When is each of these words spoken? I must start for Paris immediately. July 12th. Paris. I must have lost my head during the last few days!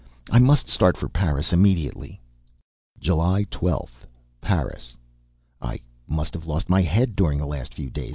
I 0.31 0.39
must 0.39 0.67
start 0.67 0.97
for 0.97 1.07
Paris 1.07 1.53
immediately. 1.53 2.19
July 2.99 3.45
12th. 3.51 4.07
Paris. 4.41 4.97
I 5.61 5.77
must 6.07 6.33
have 6.33 6.47
lost 6.47 6.69
my 6.71 6.81
head 6.81 7.15
during 7.15 7.37
the 7.37 7.45
last 7.45 7.75
few 7.75 7.91
days! 7.91 8.09